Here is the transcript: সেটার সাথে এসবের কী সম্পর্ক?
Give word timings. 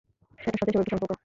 সেটার 0.39 0.59
সাথে 0.59 0.71
এসবের 0.71 0.85
কী 0.85 0.91
সম্পর্ক? 0.93 1.11